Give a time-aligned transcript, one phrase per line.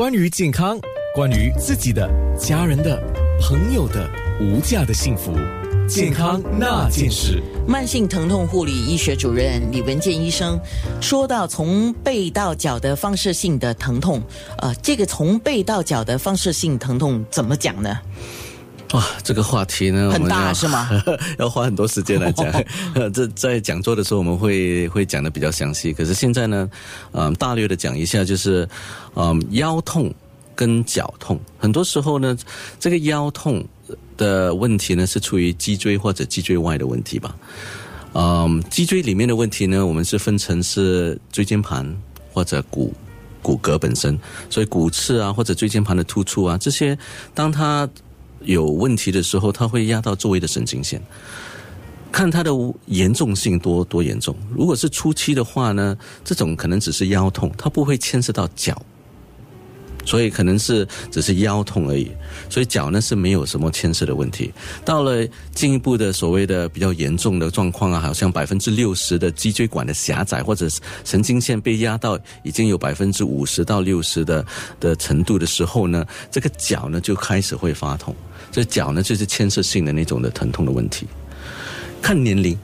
[0.00, 0.80] 关于健康，
[1.14, 2.98] 关于自己的、家人的、
[3.38, 5.30] 朋友的无价的幸福，
[5.86, 7.42] 健康那件事。
[7.68, 10.58] 慢性疼痛护理医学主任李文健医生
[11.02, 14.22] 说到，从背到脚的放射性的疼痛，
[14.56, 17.98] 呃，这个从背到脚的放射性疼痛怎么讲呢？
[18.92, 20.88] 哇，这个话题呢，很大是吗？
[21.38, 22.46] 要花很多时间来讲。
[22.94, 26.68] 呃，这在讲座的时候我们会会讲的比较详细，可是现在呢，
[27.12, 28.68] 嗯，大略的讲一下，就是，
[29.14, 30.12] 嗯，腰痛
[30.56, 32.36] 跟脚痛，很多时候呢，
[32.80, 33.64] 这个腰痛
[34.16, 37.36] 的问题呢是出于脊椎或者脊椎外的问题吧。
[38.14, 41.86] 嗯，脊椎里面的问题呢，我们是分成是椎间盘
[42.32, 42.92] 或者骨
[43.40, 44.18] 骨骼本身，
[44.50, 46.98] 所以骨刺啊或者椎间盘的突出啊这些，
[47.32, 47.88] 当它
[48.40, 51.00] 有问题的时候，它会压到周围的神经线。
[52.12, 52.50] 看它的
[52.86, 54.34] 严重性多多严重。
[54.52, 58.80] 如果是初期的话呢，这种可能只是腰痛，它不会牵涉到脚，
[60.10, 62.10] 所以可能是只是腰痛而已。
[62.48, 64.52] 所以脚呢是没有什么牵涉的问题。
[64.84, 74.44] 到了进一步的所谓的比较严重的状况啊，好像百分之六十的脊椎管的狭窄，或者是神经线被压到已经有百分之五十到六十的
[74.80, 78.12] 的程度的时候呢，这个脚呢就开始会发痛。
[78.50, 81.06] 这脚呢就是牵涉性的那种的疼痛的问题。
[82.02, 82.58] 看年龄，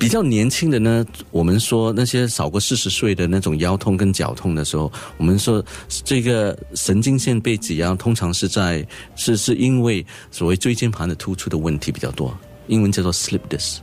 [0.00, 5.62] 比较年轻的呢，我们说那些少过四十岁的那种腰痛跟脚痛的时候，我们说
[6.02, 8.84] 这个神经线被挤压，通常是在
[9.14, 12.34] 是是因为所谓椎间盘的突出的问题比较多，
[12.68, 13.76] 英文叫做 slip disc。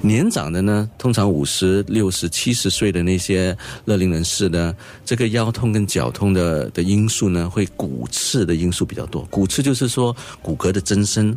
[0.00, 3.54] 年长的呢，通常五十六十七十岁的那些
[3.86, 4.72] 乐龄人士呢，
[5.04, 9.22] 这个腰痛跟脚痛的的因素呢，会骨刺的因素比较多。
[9.24, 11.36] 骨刺就是说骨骼的增生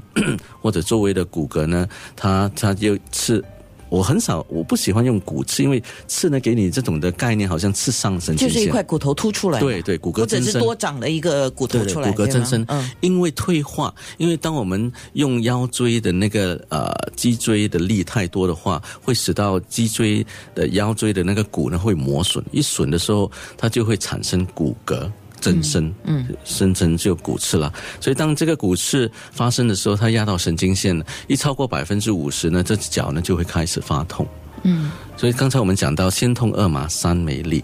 [0.62, 3.44] 或者周围的骨骼呢，它它就刺。
[3.92, 8.54] 我很少，我不喜欢用骨刺，因为刺呢给你这种的概念，好像刺伤神经就。
[8.54, 10.62] 是一块骨头凸出来，对对，骨骼或者是增生。
[10.62, 20.26] 多长了一个骨头出来，骨骼增生，嗯，因为退化，因为当我们用腰椎的那个呃脊椎的力太多的话，会使到脊椎
[20.56, 25.12] 的腰椎的那个骨呢会磨损，一损的时候，它就会产生骨骼。
[25.42, 27.74] 增生，嗯，生成就骨刺了。
[28.00, 34.26] 所以当这个骨刺发生的时候，它压到神经线了，一超过百分之五十呢，这只脚呢就会开始发痛。
[34.64, 37.64] 嗯，所以刚才我们讲到先痛二麻三没力，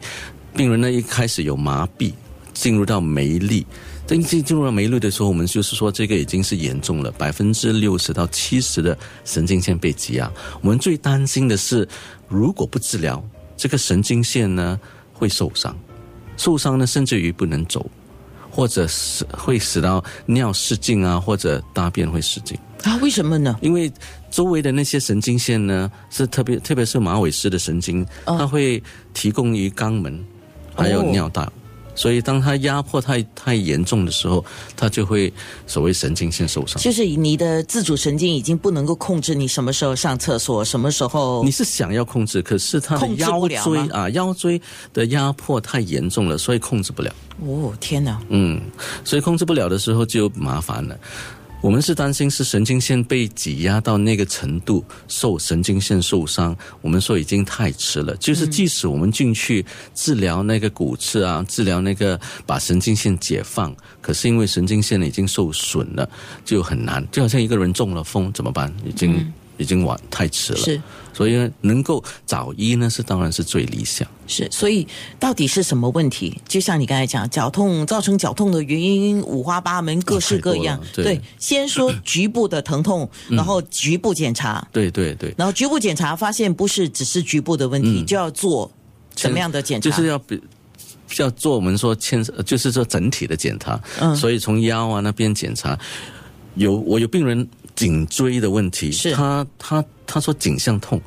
[0.56, 2.12] 病人呢一开始有麻痹，
[2.54, 3.66] 进入到没力。
[4.08, 10.32] 等进进入到没力的时候，我们就是说这个已经是严重了，百分之六十到七十的神经线被挤压。
[10.62, 11.86] 我们最担心的是，
[12.30, 13.22] 如果不治疗，
[13.58, 14.80] 这个神经线呢
[15.12, 15.78] 会受伤，
[16.38, 17.86] 受伤呢甚至于不能走，
[18.50, 22.58] 或者是会使到尿失禁啊，或者大便会失禁。
[22.84, 23.58] 啊，为什么呢？
[23.62, 23.92] 因为
[24.30, 28.82] 周围的那些神经线呢，是特别特别是马尾丝的神经，嗯它会
[29.14, 30.24] 提供于肛门，
[30.76, 31.52] 还有哦尿道。
[31.98, 35.34] 所以，当他压迫太太严重的时候，他就会
[35.66, 36.82] 所谓神经性受伤。
[36.82, 44.62] 就是你的自主神经已经不能够控制你什么时候上厕所，什么时候你是想要控制，可是他的腰椎啊，腰椎
[44.94, 47.12] 的压迫太严重了，所以控制不了。
[47.42, 48.22] 哦，天哪！
[48.30, 48.62] 嗯，
[49.04, 50.96] 所以控制不了的时候就麻烦了。
[51.60, 58.16] 我们是担心是神经线被挤压到那个程度，受神经线受伤，我们说已经太迟了。
[58.18, 66.08] 就是即使我们进去治疗那个骨刺啊，治疗那个把神经线解放，可是因为神经线已经受损了，
[66.46, 67.06] 就很难。
[67.12, 68.72] 就好像一个人中了风怎么办？
[68.86, 70.60] 已经、已经晚太迟了。
[70.60, 70.82] 是
[71.12, 74.08] 所以呢能够早医呢，是当然是最理想。
[74.28, 74.88] 是，所以
[75.20, 76.40] 到底是什么问题？
[76.48, 85.34] 就像你刚才讲，脚痛造成脚痛的原因五花八门，各式各样对先说局部的疼痛，然后局部检查，对对对。
[85.38, 88.70] 然后局部检查发现不是只是局部的问题，就要做
[89.16, 89.90] 什么样的检查？
[89.90, 90.42] 就是要比
[91.18, 93.82] 要做我们说牵涉，就是说整体的检查。
[94.02, 95.78] 嗯所以从腰啊那边检查，
[96.56, 101.00] 有我有病人颈椎的问题，是他他他说颈项痛，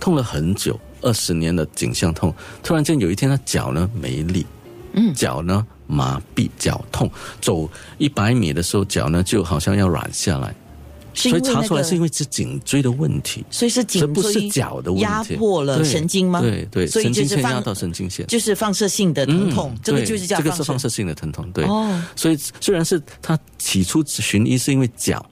[0.00, 4.46] 痛了很久，二十年的颈项痛，突然间有一天他脚呢没力，
[4.94, 7.68] 嗯，脚呢麻痹，脚痛，走
[7.98, 10.54] 一百米的时候脚呢就好像要软下来，
[11.12, 13.44] 所以查出来是因为是颈椎的问题。
[13.50, 16.40] 所以是颈椎不是脚的问题，压迫了神经吗？
[16.40, 21.64] 对对，所以神就是放经线压到神经线，就是放射性的疼痛，嗯这个就是叫这个是放射射性的疼痛，对。
[21.64, 25.24] 哦所以虽然是他起初寻医是因为脚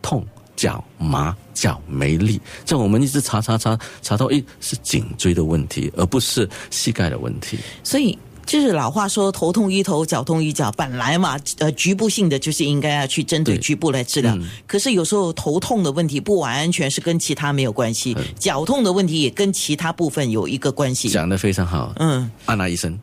[0.00, 0.24] 痛、
[0.56, 7.58] 脚麻、脚没力，这我们一直查查查查到，诶是颈椎的问题，而不是膝盖的问题。
[7.84, 14.36] 所以就是老话说头痛医头，脚痛医脚，本来嘛，呃，局部性的就是应该要去针对对局部来治疗。
[14.66, 21.08] 可是有时候头痛的问题不完全是跟其他没有关系，脚痛的问题也跟其他部分有一个关系。
[21.08, 22.98] 讲的非常好，嗯，安娜医生，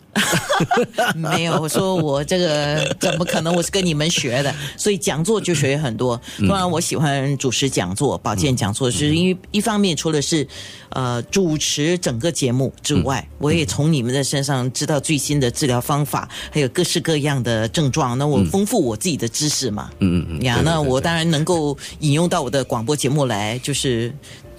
[1.15, 3.53] 没有，我说我这个怎么可能？
[3.53, 6.19] 我是跟你们学的，所以讲座就学很多。
[6.47, 10.47] 当然，我喜欢主持讲座、保健讲座，是因为一方面除了是
[10.89, 18.17] 呃主持整个节目之外，我也从你们的身上知道最新的治疗方法，还有各式各样的症状。
[18.17, 19.89] 那我丰富我自己的知识嘛。
[19.99, 24.13] 嗯嗯嗯，呀，那我当然能够引用到我的广播节目来，就是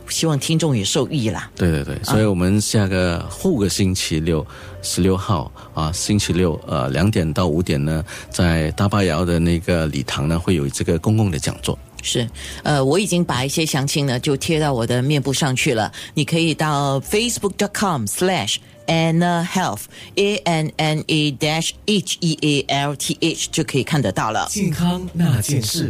[0.09, 1.51] 希望听众也受益啦。
[1.57, 4.47] 对对对，所以我们下个后个星期六，
[4.83, 11.79] 十六号啊，星期六呃两点到五点呢，在大巴窑的那个礼堂呢，会有这个公共的讲座。
[12.05, 12.29] 是，
[12.63, 18.57] 呃，我已经把一些详情呢就贴到我的面部上去了，你可以到 facebook.com slash
[18.87, 19.85] Anna Health
[20.17, 24.47] A N N A dash H E A L T H 就可以看得到了。
[24.51, 25.83] 健康那件事。